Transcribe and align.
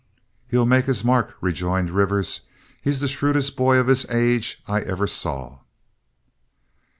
"He'll 0.47 0.65
make 0.65 0.85
his 0.85 1.03
mark," 1.05 1.35
rejoined 1.41 1.91
Rivers. 1.91 2.41
"He's 2.81 3.01
the 3.01 3.07
shrewdest 3.07 3.55
boy 3.55 3.77
of 3.77 3.85
his 3.85 4.03
age 4.09 4.59
I 4.67 4.81
ever 4.81 5.05
saw." 5.05 5.59